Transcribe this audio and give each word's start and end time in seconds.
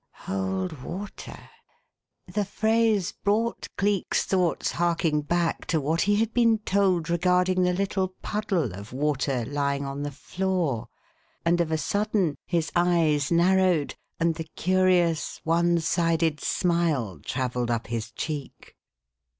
"Hold 0.25 0.81
water!" 0.81 1.51
The 2.25 2.43
phrase 2.43 3.11
brought 3.11 3.67
Cleek's 3.77 4.25
thoughts 4.25 4.71
harking 4.71 5.21
back 5.21 5.67
to 5.67 5.79
what 5.79 6.01
he 6.01 6.15
had 6.15 6.33
been 6.33 6.57
told 6.57 7.07
regarding 7.07 7.61
the 7.61 7.73
little 7.73 8.07
puddle 8.23 8.73
of 8.73 8.93
water 8.93 9.45
lying 9.45 9.85
on 9.85 10.01
the 10.01 10.09
floor, 10.09 10.87
and 11.45 11.61
of 11.61 11.71
a 11.71 11.77
sudden 11.77 12.35
his 12.47 12.71
eyes 12.75 13.31
narrowed, 13.31 13.93
and 14.19 14.33
the 14.33 14.49
curious 14.55 15.39
one 15.43 15.79
sided 15.79 16.39
smile 16.39 17.19
travelled 17.23 17.69
up 17.69 17.85
his 17.85 18.09
cheek. 18.09 18.75